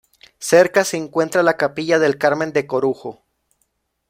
[0.39, 3.23] Cerca se encuentra la capilla del Carmen de Corujo.